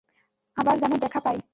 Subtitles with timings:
[0.57, 1.41] আবার যেন দেখা পাই।